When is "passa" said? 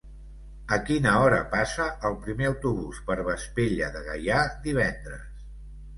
1.51-1.85